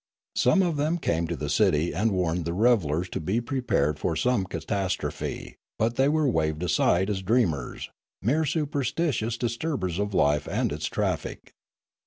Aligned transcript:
Some 0.35 0.63
of 0.63 0.77
them 0.77 0.97
came 0.97 1.27
to 1.27 1.35
the 1.35 1.47
city 1.47 1.93
and 1.93 2.11
warned 2.11 2.45
the 2.45 2.53
revellers 2.55 3.07
to 3.09 3.19
be 3.19 3.39
prepared 3.39 3.99
for 3.99 4.15
some 4.15 4.45
catastrophe; 4.45 5.57
but 5.77 5.95
they 5.95 6.09
were 6.09 6.27
waved 6.27 6.63
aside 6.63 7.07
as 7.07 7.21
dreamers, 7.21 7.91
mere 8.19 8.43
superstitious 8.43 9.37
disturbers 9.37 9.99
of 9.99 10.15
life 10.15 10.47
and 10.47 10.71
its 10.71 10.87
traffic. 10.87 11.51